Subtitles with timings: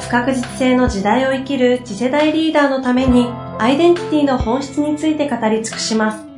[0.00, 3.26] 不確実性の時代を生きる次世代リーダーのために
[3.58, 6.28] アイデンティティの本質について語り尽くします。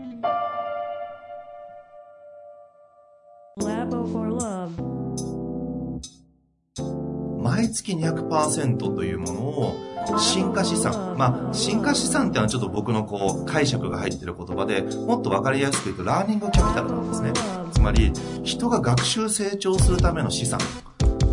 [7.43, 9.77] 毎月200%というものを
[10.19, 11.17] 進化資産。
[11.19, 17.33] まあ、進化資産っていうのはちょっと僕のこう解釈が入ってる言葉で、もっとわかりやすく言うとラーニングキャピタルなんですね。
[17.73, 20.59] つまり、人が学習成長するための資産。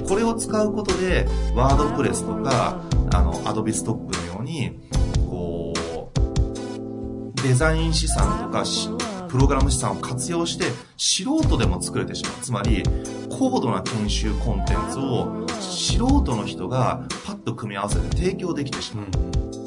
[0.07, 2.81] これを使うことで、ワードプレスとか、
[3.13, 4.79] あの、アドビストックのように、
[5.29, 5.73] こ
[7.35, 8.63] う、デザイン資産とか、
[9.27, 12.33] プログラム資産を活用して素人でも作れてしまう。
[12.41, 12.83] つまり、
[13.29, 19.07] 高度な研修コンテンツを素人の人がパッと組み合わせて提供できてしまう。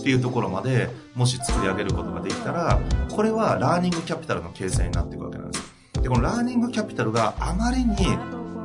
[0.00, 2.80] っていうところまで、もし作り上げることができたら、
[3.14, 5.75] これはラーニングキャピタルの形成になっていくわけなんです。
[6.00, 7.97] で、このラーニングキャピタルがあまりに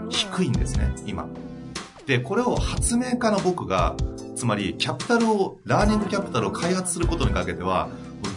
[0.10, 1.28] 低いんですね、今。
[2.06, 3.95] で、これを発明家の僕が、
[4.36, 7.89] つまりキャピタルを、ラーニングキャピタルを開発することにかけては、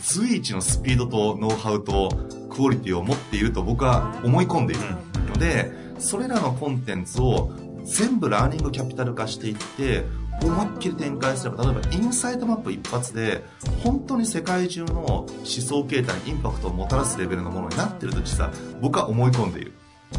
[0.03, 2.11] 随一のスピードとノウハウと
[2.51, 4.83] クオリティを持っていると僕は思い込んでいる
[5.29, 7.51] ので、それらのコンテンツを
[7.85, 10.05] 全部ラーニングキャピタル化していって、
[10.41, 13.43] 思いっきり展開すれば、例えばインサイトマップ一発で、
[13.83, 19.73] 本当に世界中の思想形態にインパクトをもたらすレベルのものになってると実は僕は思い込んでいる。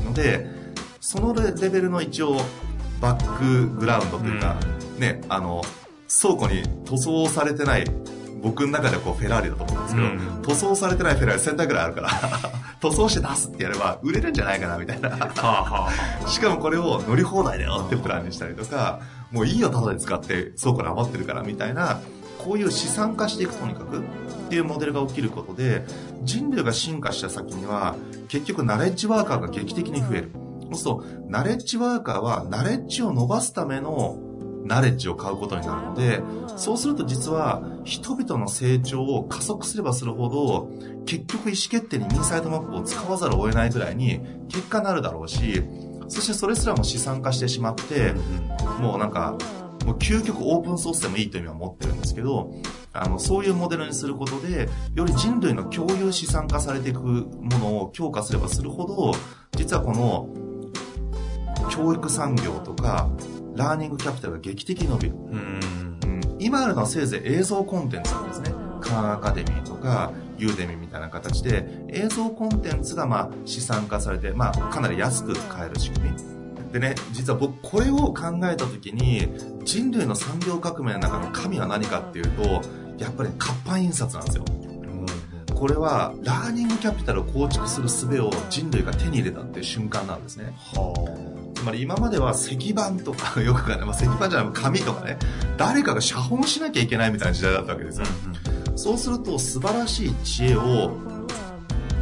[0.03, 0.47] ので、
[0.99, 2.37] そのレベルの一応、
[2.99, 4.57] バックグラウンドというか、
[4.95, 5.61] うん、ね、あの、
[6.21, 7.85] 倉庫に塗装されてない
[8.41, 12.09] 僕の中ではこうフェラーリだと思うんですけど、うん、塗装されてないフェラーリ1000台ぐらいあるから
[12.81, 15.09] 塗装して出すってやれば売れるんじゃないかなみたいな。
[16.27, 21.99] しかもこれを乗り放題だよってプランにしたりとかもういいよただで使って倉庫で余ってるからみたいな
[22.37, 24.01] こういう資産化していくとにかくっ
[24.49, 25.85] ていうモデルが起きることで
[26.23, 27.95] 人類が進化した先には
[28.29, 30.31] 結局ナレッジワーカーが劇的に増える
[30.75, 31.03] そう。
[31.03, 34.17] するとナレッジワーカーはナレッジを伸ばすための
[34.65, 36.21] ナレッジを買うことになるので、
[36.57, 40.69] そうすると実は人々の成長を加速すればするほど、
[41.05, 45.63] 結局意思決定にインサイトマップを使わざるを得ないぐらいに結果になるだろうし、
[46.07, 48.13] そしてそれすらも資産化してしまって、
[48.79, 49.37] もうなんか、
[49.85, 52.51] もう究極オープンソースでもいいという意味は持ってるんですけど、
[52.93, 59.13] あの、そういうモデルにすることで、より人類の共有資産化されていくものを強化すればするほど、
[59.55, 60.29] 実はこの、
[61.69, 63.09] 教育産業とか、
[63.55, 65.15] ラーニングキャピタルが劇的に伸びる。
[65.15, 65.99] うん、
[66.39, 68.53] 今あるのはせいぜい映像コンテンツなんですね。
[68.81, 76.17] カーンアカデミーとか、ユーデミみたいな形で、映像コンテンツがまあ資産化されて、まあかなり安く買える仕組み。
[76.71, 79.27] でね、実は僕これを考えた時に、
[79.63, 82.61] 人類の産業革命の中の神は何かっていうと、
[82.97, 84.45] やっぱり活版印刷なんですよ。
[85.59, 90.53] これはラーニングキャピタルを構築する術を人類が手に入れたっていう瞬間なんですね。
[90.55, 90.93] は
[91.27, 91.28] あ
[91.59, 95.19] つまり今までは石板とか、 よくかね、まあ、石板じゃない、紙とかね、
[95.57, 98.05] 誰かが写本しなきゃいけないみたいな時代だったわけですよ。
[98.25, 100.97] うんうん、そうすると素晴らしい知恵を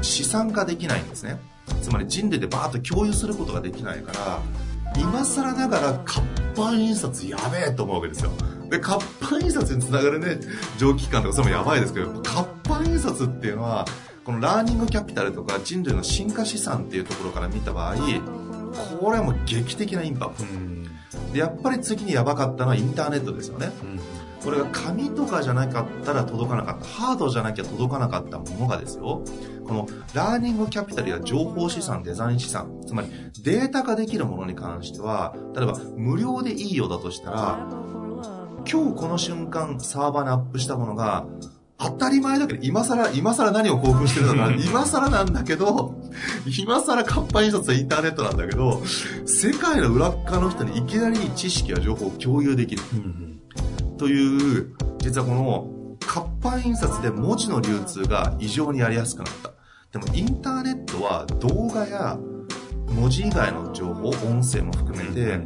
[0.04, 1.40] 資産化できないんですね。
[1.82, 4.42] つまり人類でバーッと共有することができないから、
[5.02, 6.22] 今更ながら活
[6.56, 8.32] 版印刷やべえと思うわけですよ。
[8.70, 10.38] で、活版印刷につながるね、
[10.78, 13.86] 蒸気機関とかそれもやばいですけど、活版印刷っていうのは、
[14.24, 17.96] このラーニングキャピタルとか人類の進化資産っていうところから見た場合、
[19.00, 20.44] これはもう劇的なインパクト、
[21.34, 23.72] でやっぱり次にやばかったのはインターネットですよね、
[24.44, 26.86] これが紙とかじゃなかったら届かなかった。
[26.86, 29.24] ハードじゃなきゃ届かなかったものがですよ。
[29.66, 32.82] このラーニングキャピタルや情報資産デザイン資産。
[32.86, 33.10] つまり
[33.44, 37.68] データ化できるものに関しては例えば無料でいいようだとしたら
[38.70, 41.26] 今日この瞬間サーバーにアップしたものが
[41.80, 45.96] 当たり前だけど、今更、今更何を興奮してるのか、今更なんだけど、
[46.60, 48.82] 今更活版印刷はインターネットなんだけど、
[49.26, 52.82] 世界の裏側の人にいきなり知識や情報を共有できる。
[53.98, 59.52] という、実はこの活版印刷で文字の流通が異常にやりやすくなった。
[59.92, 62.18] でもインターネットは動画や
[62.88, 65.40] 文字以外の情報、音声も含めて、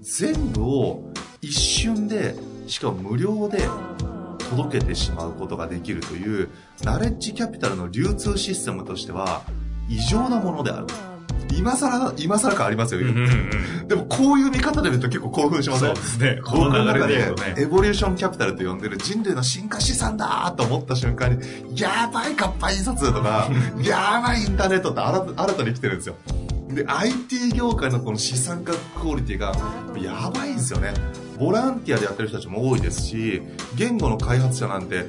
[0.00, 2.34] 全部を一瞬で、
[2.66, 3.66] しかも無料で
[4.50, 6.48] 届けてしまうことができるという
[6.82, 9.42] ナレッジキャピタルの流通システムとしては
[9.88, 10.86] 異常なものである
[11.54, 16.40] 今更、今更感ありますよ、うんうんうんでもこういう見方で見ると結構興奮しませんそうですね。
[16.44, 17.54] こ僕のの流れでね。
[17.56, 23.48] エボリューションキャピタルと呼んでる人類の進化資産だと思った瞬間に、やばい活版印刷とか、
[23.80, 26.16] やばいインターネットって新た新たに来てるんですよ。
[26.68, 29.52] で、IT 業界のこの資産化クオリティが
[30.02, 30.94] やばいんですよね。
[31.38, 33.42] ボランティアでやってる人たちも多いですし、
[33.76, 35.06] 言語の開発者なんて、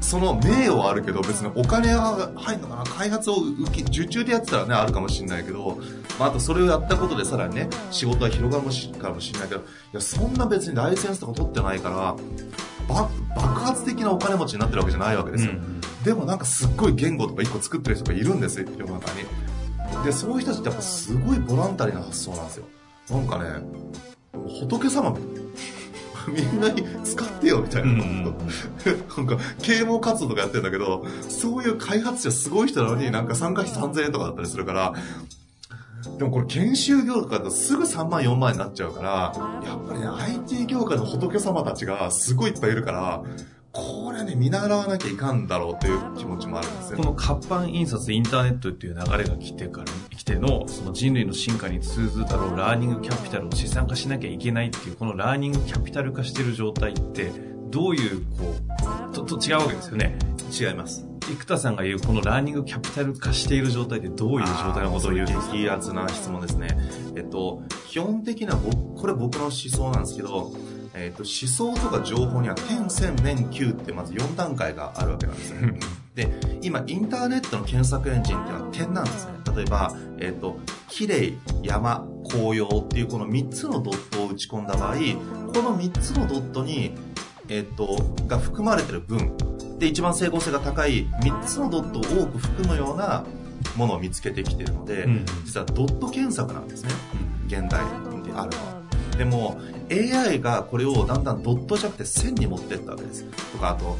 [0.00, 5.80] その名誉はあるけど別にお金が入るのかな開発を受け受注でやってたらねあるかもしれないけど、
[6.18, 9.64] まあ、あとそれをやったことでさらにね仕事は広がるもしかもしれないけどい
[9.94, 12.14] やそんな別にライセンスとか取ってないから
[12.86, 20.04] ば爆発的なお金持ちになってるわけじゃないわけですよ、うんでもなんかすっごい言語とか一個作ってる人がいるんですよ世の中に。
[20.04, 22.64] でそういう人たちってやっぱすごいボランタリーな発想なんですよ。
[23.10, 23.66] なんかね
[24.60, 25.16] 仏様
[26.32, 28.24] みんなに使ってよみたいな、うんうん
[29.16, 34.94] なんか啓蒙活動とかやってるんだけどそういう開発者すごい人なのになんか参加費3000円とかだったりするから
[36.18, 39.32] でもこれ研修業とかだとすぐ3万4万になっちゃうから
[39.64, 43.22] やっぱりね IT 業界の仏様たちがすごいいっぱいいるから
[43.76, 46.96] これね見習わなきゃいかんだろうという気持ちもあるんですよ。
[46.96, 49.86] この活版印刷インターネットっていう流れが来てから
[50.16, 50.66] 来ての？
[50.66, 57.30] その人類の進化に通ずるだろうラーニングキャピタルを資産化しなきゃいけないっていうこのラーニングキャピタル化してる状態って
[57.68, 58.54] どういうこ
[59.10, 60.18] うとと違うわけですよね。
[60.58, 61.06] 違います。
[61.28, 66.68] 生田さんが言うこのラーニングキャピタル化している状態ってどういう状態のことを言うんですか激アツな質問ですね。
[67.16, 70.52] えっと、基本的な僕、これ僕の思想なんですけど、
[70.96, 75.56] えっと、思想とか情報には点、線、面、球ってまず4段階があるわけなんですよ。
[76.14, 79.32] で、今、インターネットの検索エンジンっていうのは点なんですね。
[79.54, 80.58] 例えば、えっと、
[80.88, 84.94] 綺麗、山、紅葉っていうこの3つのドットを打ち込んだ場合、
[85.52, 86.92] この3つのドットに、
[87.48, 89.36] えっと、が含まれてる分、
[89.78, 93.24] で、一番整合性が高い3つのドットを多く含むような
[93.76, 96.90] ものを見つけてきているので、うん実はドット検索なんですね。
[97.46, 97.84] 現代
[98.24, 98.75] であるのは。
[99.16, 99.58] でも、
[99.90, 103.24] AI がこれをだんだんドットじゃなくて線に持ってったわけです。
[103.24, 103.96] とか、あと、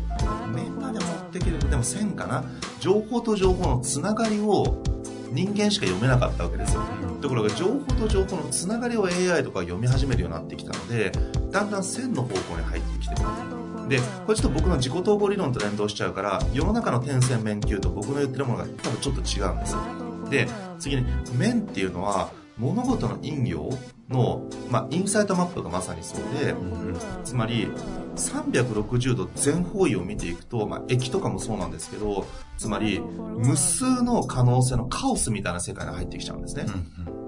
[0.49, 2.45] 面まで持ってける、でも線かな
[2.81, 4.83] 情報と情報のつながりを
[5.33, 6.83] 人間しか読めなかったわけですよ。
[7.21, 11.13] ところが情報と情報のつながりを AI とか読み始めるようになってきたので、
[11.51, 13.27] だんだん線の方向に入ってきてくる。
[13.89, 19.81] で、これちょっと僕の自己統合理論と連動しちゃうから、世の中の点線面球と僕の言ってるものが多分ちょっと違うんですよ。
[20.31, 20.49] で、
[20.79, 21.07] 次に、
[21.39, 23.71] 面っていうのは、物事の陰陽
[24.09, 26.55] の、まあ、インサイトマップがまさにそうで、
[27.25, 27.69] つまり、
[28.17, 32.27] 360度全方位を見ていくと、まあ、駅とかもそうなんですけど、
[32.57, 36.67] つまり、無数の可能性のカオスみたいな世界に入ってきちゃうんですね。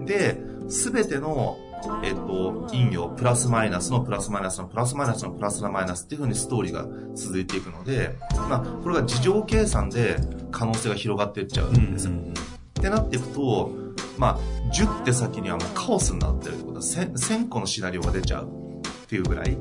[0.07, 1.59] で、すべての、
[2.03, 8.17] えっと、陰陽、プラスマイナスのプラスマイナスのプラスマイナスのプラスマイナスっていう風にストーリーが続いていくので、
[8.49, 10.17] まあ、これが事情計算で
[10.51, 12.13] 可能性が広がっていっちゃうんですよ。
[12.13, 13.88] ってなっていくと、
[14.19, 14.39] まあ、
[14.73, 18.49] 10って先にはもうカオスになってるってことは 1000, 1000個のシナリオが出ちゃうっ
[19.07, 19.57] ていうぐらい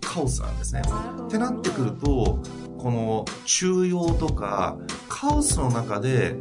[0.00, 0.82] カオスなんですね。
[1.26, 2.38] ってなってくると、
[2.78, 4.78] この中庸とか
[5.08, 6.36] カオスの中で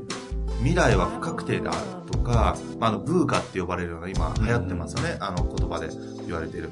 [0.59, 1.77] 未来は不確定である
[2.11, 5.89] とか、まあ、あのブーカって呼ばれるような今流行ってますよね、あの言葉で
[6.25, 6.71] 言われている。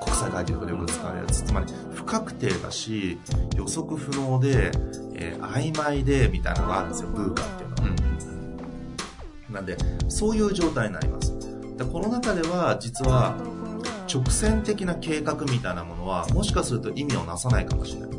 [0.00, 1.42] 国際会議とかでよく使われるやつ。
[1.42, 3.18] つまり不確定だし、
[3.54, 4.70] 予測不能で、
[5.14, 8.09] えー曖昧でみたいなのがあるんですよ、ブーカっていうのは。
[9.52, 9.76] なんで、
[10.08, 11.34] そういう状態になります。
[11.76, 13.36] でこの中では、実は、
[14.12, 18.10] 直線的な計画みたいなものは、もしかすると意味をなさないかもしれない。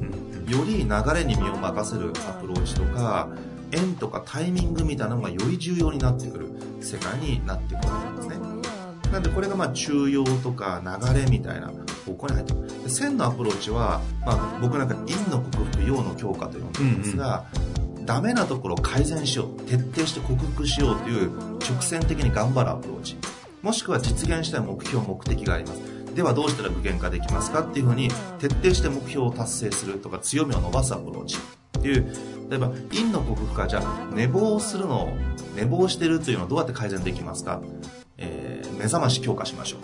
[0.52, 3.30] より流れに身を任せるアプローチとか、
[3.72, 6.50] 縁とかタイミングみたいなのがより重要になってくる
[6.82, 8.52] 世界になってくるわけですね。
[9.12, 11.72] なんでこれがまあ中庸とか流れみたいな
[12.06, 12.84] 方向に入ってくる。
[12.84, 17.46] で線のアプローチは、まあ、僕なんか陰の克服、陽の強化と呼んでるんですが、
[18.06, 23.18] ダメなところを改善しよう、徹底して克服しようという直線的に頑張るアプローチ。
[23.62, 25.82] もしくは実現したい目標、目的があります。
[26.16, 27.62] ではどうしたら具現化できますか？
[27.62, 31.38] っていうふうに徹底して目標を達成するとか強みを伸ばすアプローチ。
[31.78, 32.06] っていう
[32.50, 35.10] 例えば陰の克服かじゃあ寝坊するのを
[35.56, 37.62] 寝坊してるというのをどうやって改善できますか、
[38.18, 39.78] えー目覚まし強化しましょ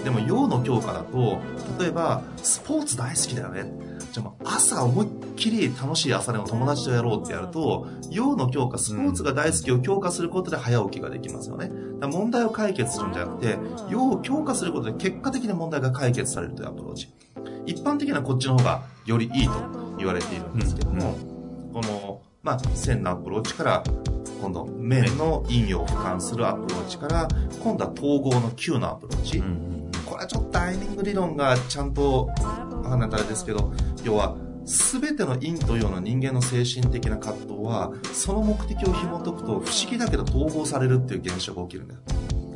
[0.00, 0.04] う。
[0.04, 1.40] でも陽の強化だと
[1.78, 3.64] 例えばスポーツ大好きだよね。
[4.12, 11.70] じゃあ朝思いっきり楽しい朝練を友達とやろうってやると陽の強化スポーツが大好きを強化することで早起きができますよね。
[12.00, 17.12] だ問題を解決するんじゃなくて陽を強化することで結果的に問題が解決されるというアプローチ。
[17.66, 21.16] 一般的にはこっちの方がよりいいと言われているんですけども、
[21.72, 23.82] この、まあ、線のアプローチから、
[24.40, 27.28] 今度、面の陰陽を俯瞰するアプローチから、
[27.62, 29.42] 今度は統合の球のアプローチ。
[30.06, 32.28] これはちょっとタイミング理論がちゃんと、
[32.90, 42.00] わかんないとあれですけど、要は、全ての陰と陽の人間の精神的な葛藤は、その目的を紐解くと不思議だけど統合されるっていう現象が起きるんだよ。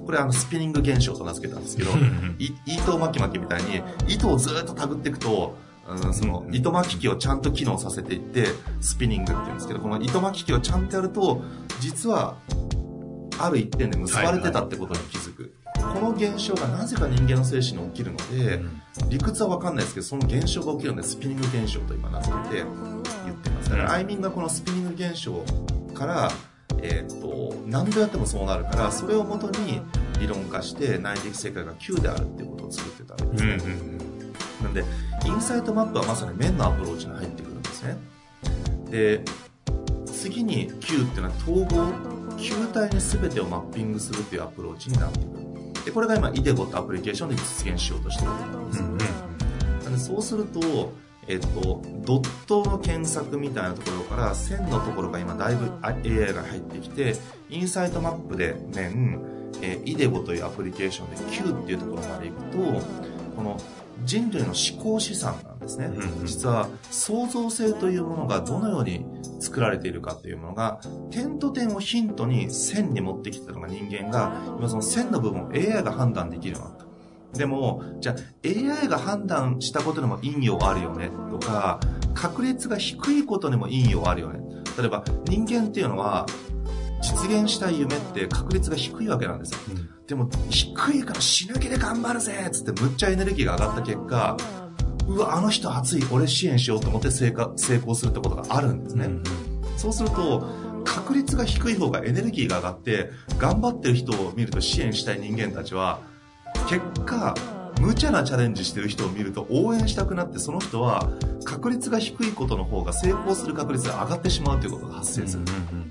[0.04, 1.90] これあのスピニング現象と名付けたんですけど、
[2.38, 5.56] い糸巻き巻きみたいに糸をずっと手繰っていくと、
[5.88, 8.46] うん、その糸巻き機をちゃんと機能させていって
[8.80, 11.42] スピニングって言うんですけどこの糸巻き機をちゃんとやると
[11.80, 12.36] 実は
[13.38, 15.33] ある一点で結ばれてたってことに気づく、
[15.94, 18.60] この現象がなぜか人間の精神に起きるので、
[19.08, 22.64] 理屈は分かんないですけどその現象が起きるのでスピニング現象と今名付けて
[23.24, 23.70] 言ってます。
[23.70, 25.44] だからアイミンがこのスピニング現象
[25.94, 26.30] から
[26.82, 29.80] えーと、何度やってもそうなるからそれをもとに
[30.20, 34.84] 理論化して内的世界が9であるっていうことを作ってたわけですね、うんうんうん、なんで
[35.26, 37.96] インサイトマップはまさに面のアプローチに入ってくるんですね。
[38.90, 39.24] で
[40.06, 45.53] 次に球っていうのは統合球体に全てをマッピングするっていうアプローチになってくる
[45.84, 48.30] でこれが今イデゴってアプリケーションで実現しようとしてる。
[48.30, 49.92] わけなんです、うんうん、なん。
[49.92, 50.92] でそうすると
[51.26, 57.14] えっと、ドットの検索みたいなところから線のところが今だいぶ AI が入ってきて
[57.48, 59.22] インサイトマップで面、
[59.62, 62.58] えー、イデゴというアプリケーションで Q っていうところまで行くと
[63.36, 63.60] この
[64.04, 65.90] 人類の思考資産なんですね、
[66.24, 69.06] 実は創造性というものがどのように
[69.40, 76.84] 作られているかというものが点と点をヒントに線に持ってきたのが人間が今その線の部分を AI が判断できるようになった
[77.34, 81.80] でも、じゃあ AI が判断したことでも陰陽あるよねとか、
[82.14, 84.40] 確率が低いことでも陰陽あるよね。
[84.78, 86.26] 例えば人間っていうのは、
[87.02, 89.58] 実現したい夢って確率が低いわけなんですよ。
[89.68, 94.36] うん、でも、低いから死ぬ気で頑張るぜっつってむっちゃエネルギーが上がった結果、
[95.08, 99.06] うわ、あの人熱い、俺支援しようと思って成成功するってことがあるんですね。
[99.06, 99.22] うん、
[99.76, 100.46] そうすると、
[100.84, 106.00] 確率が低い方がエネルギーが上がって、頑張ってる人を見ると支援したい人間たちは、
[106.68, 107.34] 結果
[107.80, 111.10] 無茶なチャレンジしてる人を見ると応援したくなってその人は
[111.44, 115.44] 確率が低いことの方が成功する確率が上がってしまうということが発生する、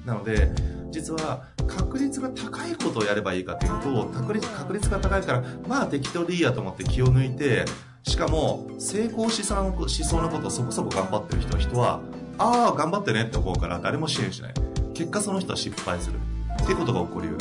[0.06, 0.52] なので
[0.94, 7.66] 実は確率が高いことをやればいいかというと確率確率が高いからまあ適当でいいやと思って気を抜いて
[8.04, 12.00] しかも成功しそうしそうなことをそこそこ頑張ってる人は人は
[12.38, 14.54] ああ頑張ってねって思うから誰も支援しない。
[14.94, 16.20] 結果その人は失敗する。
[16.62, 17.38] ってことが起こりうる。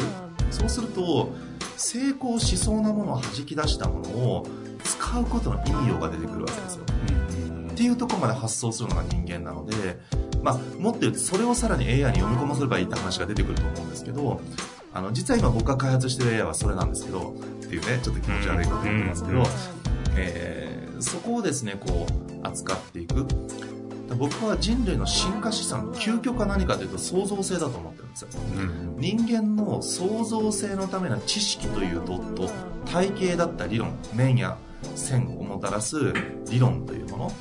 [0.51, 1.33] そうすると
[1.77, 4.47] 成功しそうなものを弾き出したものを
[4.85, 6.85] 使うことの意味が出てくるわけですよ、
[7.73, 9.99] っていうところまで発想するのが人間なので、
[10.43, 14.41] まあ、もっと言うとそれをさらに AI に読み込ませればいいって話が出てくると思うんですけど
[14.93, 19.43] あの実は今僕が開発してる AI はそれなんですけどっていうねちょっと気持ち悪いこと言ってますけど、
[20.17, 23.27] えー、そこをですねこう扱っていく。
[24.19, 32.51] 僕は人類の進化資産究極は何かというと創造性だと思ってるんですよ、うん、人間の創造性のための知識というドット
[32.85, 34.59] 体系だった理論面や
[34.95, 36.13] 線をもたらす
[36.51, 37.33] 理論というもの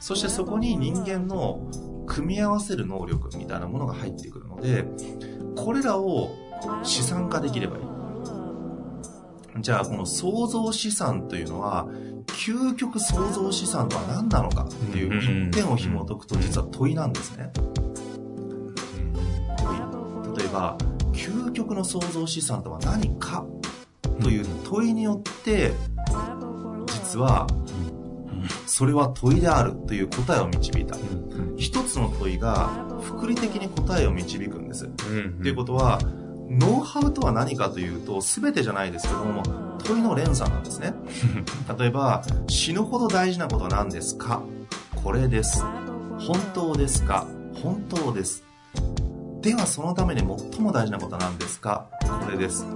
[0.00, 1.60] そしてそこに人間の
[2.06, 4.84] 組み合わせる能力みたいなものが入ってくるので
[5.56, 6.30] これらを
[6.82, 7.82] 資産化できればいい
[9.60, 11.88] じゃあこの創造資産というのは
[12.26, 17.50] 究極創造資産とは何なのかっていう一点を紐解くと実は問いなんですね。
[19.56, 19.76] 問
[20.34, 20.38] い。
[20.38, 20.76] 例えば、
[21.12, 23.44] 究極の創造資産とは何か
[24.20, 25.72] という問いによって、
[26.88, 27.46] 実は、
[28.66, 30.96] それは問いであるという答えを導いた。
[31.56, 32.68] 一つの問いが、
[33.00, 34.86] 複利的に答えを導くんです。
[34.86, 36.00] っていうことは、
[36.48, 39.42] ノウハウとは何かというと、全てじゃないですけども、
[39.78, 40.94] 問いの連鎖なんですね。
[41.78, 44.42] 例えば、死ぬほど大事なことは何ですか？
[45.02, 45.62] これです。
[46.18, 47.26] 本当ですか？
[47.62, 48.44] 本当です。
[49.42, 51.86] では、そのために最も大事なことは何ですか？
[52.02, 52.66] これです。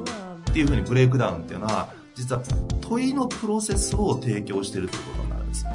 [0.51, 2.43] っていうふうにブレイクダウンっていうのは、実は
[2.81, 5.67] 問いのプロセスを提供しているということです。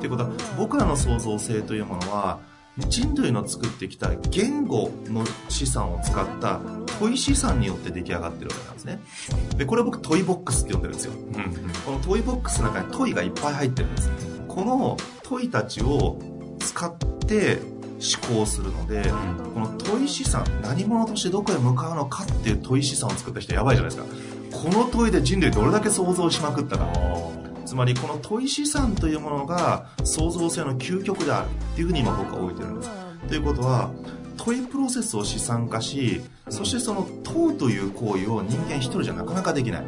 [0.00, 2.38] ということは、僕らの創造性というものは、
[2.76, 6.60] 人類の作ってきた言語の資産を使った
[6.98, 9.00] 問い資産によって出来上がってるわけなんですね。
[9.56, 11.12] で、これ僕トイボックスって呼んでるんですよ。
[11.12, 14.10] うん、このトイボックスの中に問いがいっぱい入ってるんです。
[14.48, 16.18] この問いたちを
[16.58, 16.94] 使っ
[17.26, 17.58] て
[18.28, 19.04] 思考するので、
[19.54, 24.34] この問い資産、何者としてどこへ向かうのかっていう問い資産を作った人やばいじゃないですか。
[24.50, 26.86] この問いで人類どれだけ創造しまくったか。
[27.64, 32.90] つまりこの問い資産というものが創造性の究極であるっていうふうに今僕は置いてるんです。
[33.28, 33.90] ということは
[34.36, 39.84] 問いプロセスを資産化しそしてその問うという行為を人間一人じゃなかなかできない。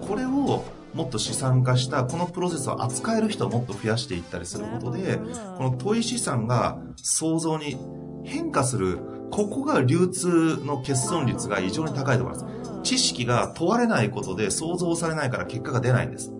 [0.00, 5.18] これをもっと資産化したこのプロセスを扱える人をもっと増やしていったりすることで
[5.56, 7.76] この問い資産が創造に
[8.24, 8.98] 変化する
[9.30, 12.46] ここが流通の欠損率が異常に高いところです。
[12.82, 16.32] 知識が問われないことで想像されないから結果が出ないんです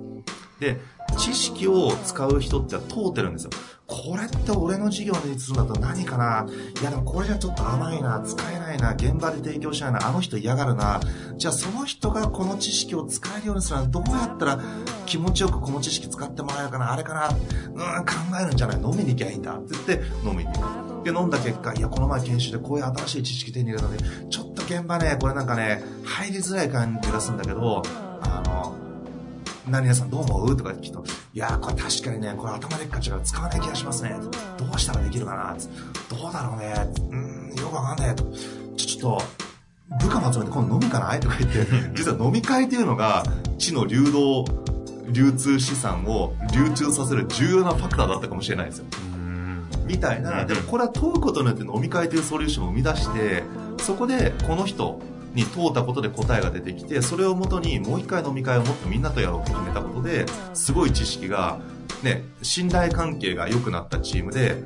[0.60, 0.80] で
[1.16, 3.50] 知識を使う人って通ってるんですよ。
[3.86, 6.46] これって俺の授業にするんだと何かな？
[6.78, 11.00] いやでもこれじゃちょっと甘いな、使えないな、現場で提供しないな、あの人嫌がるな。
[11.38, 14.60] じゃあその人がこの知識を使えるようにするのはどうやったら
[15.06, 18.76] 気持ちよくこの知識使ってもらえるかな、あれかな、うん、考えるんじゃない？
[18.76, 19.54] 飲みに行きゃいいんだ。
[19.54, 19.92] って言って
[20.28, 21.04] 飲みに行く。
[21.04, 27.82] で、飲んだ結果、いや、この前研修でこういう新しい知識手に入れたので、ちょっと現場ね、これなんかね、入りづらい感じがするんだけど、
[28.20, 28.67] あの、
[29.68, 30.56] 何々さんどう思う？
[30.56, 34.16] とか聞くと、いやー、これ確かにね、これ頭でっかちが使わない気がしますね。
[34.58, 35.56] どうしたらできるかな？
[36.08, 36.74] どうだろうね。
[37.10, 38.16] うーん、よくわかんない。
[38.16, 38.24] と
[38.76, 39.22] ちょ、ちょっと、
[40.00, 41.20] 部下まとめて今度飲みかない？
[41.20, 43.24] とか言って、 実は飲み会っていうのが、
[43.58, 44.44] 地の流動、
[45.10, 48.84] 流通資産を流通させる重要なファクターだったかもしれないですよ。
[49.86, 53.42] みたいな、でもこれは問うことによって飲み会というソリューションを生み出して、
[53.80, 55.00] そこでこの人
[55.34, 61.60] に問うたことで答えが出てきて、それをもとにもう一回飲み会をもっとみんなとやろうと決めたことで、すごい知識が、
[62.02, 64.56] ね、信頼関係が良くなったチームで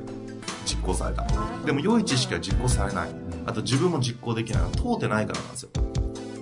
[0.64, 1.26] 実行された。
[1.64, 3.11] でも良い知識は実行されない。
[3.45, 4.75] あと自分も実行できないのは。
[4.76, 5.71] 問うてないからなんですよ。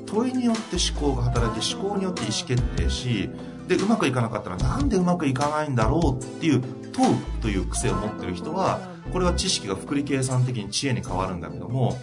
[0.06, 3.30] 問いによって思考が働き、思考によって意思決定し、
[3.68, 6.62] で、うまくいかなかったらなんでうまくいかないんだろうっていう
[6.92, 8.80] 問うという癖を持ってる人は、
[9.12, 11.98] これは知識が複利計算的に知恵に変わるんだけども、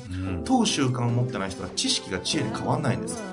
[0.45, 3.23] 問う習慣を持ってない人は知識が知恵に変わらないんです。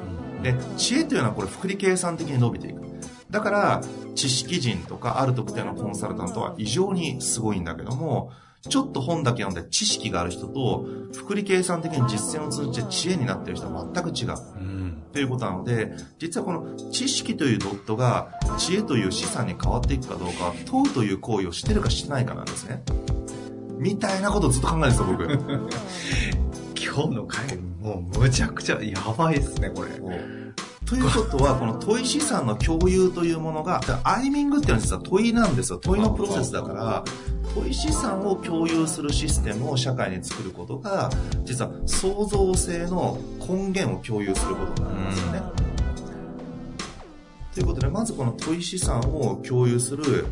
[0.43, 2.83] で、知恵というのはこれ複利計算的に伸びていく。
[3.31, 3.81] だから、
[4.15, 8.31] 知識人とかある特定のコンサルタントは異常にすごいんだけども、
[8.69, 14.35] ちょっと本だけ読んで知識がある人と、複利計算的に実践を通じて知恵になっている人は全く違う。
[15.13, 22.83] ということなので、実はこの知識というドットが知恵という資産に変わっていくかどうかは、問うという行為をしてるかしてないかなんですね。
[23.79, 25.25] みたいなことをずっと考えてた僕。
[26.77, 29.91] 今日の回、もうむちゃくちゃやばいですね、これ。
[30.87, 35.79] ということは、この問い資産の共有というものが、アイミングっていうのは実は問いなんですよ。
[35.79, 37.05] 問いのプロセスだから、
[37.55, 41.11] 問い資産を共有するシステムを社会に作ることが、
[41.45, 45.43] 実は創造性の根源を共有することになりますよね。
[47.55, 50.27] ということで、まずこの問い資産を共有する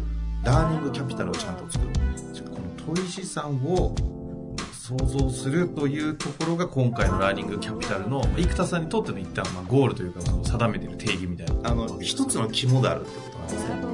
[0.44, 1.92] ラーニングキャピタルをちゃんと作る。
[2.86, 3.94] 問い資産を
[4.72, 13.91] 創造するというところが今回のラーニングキャピタルのまあ生田さんにとっての一旦まあゴールというかその定めている定義みたいなあの、一つの肝であるってことなんですね。